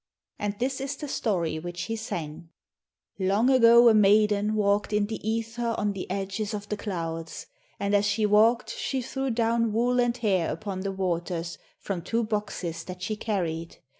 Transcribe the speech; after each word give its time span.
And 0.39 0.57
this 0.57 0.81
is 0.81 0.95
the 0.95 1.07
story 1.07 1.59
which 1.59 1.83
he 1.83 1.95
sang: 1.95 2.49
'Long 3.19 3.51
ago 3.51 3.87
a 3.87 3.93
maiden 3.93 4.55
walked 4.55 4.93
in 4.93 5.05
the 5.05 5.17
ether 5.21 5.75
on 5.77 5.93
the 5.93 6.09
edges 6.09 6.55
of 6.55 6.67
the 6.69 6.75
clouds, 6.75 7.45
and 7.79 7.93
as 7.93 8.05
she 8.05 8.25
walked 8.25 8.71
she 8.71 9.03
threw 9.03 9.29
down 9.29 9.73
wool 9.73 9.99
and 9.99 10.17
hair 10.17 10.51
upon 10.51 10.79
the 10.79 10.91
waters 10.91 11.59
from 11.77 12.01
two 12.01 12.23
boxes 12.23 12.83
that 12.85 13.03
she 13.03 13.15
carried. 13.15 13.77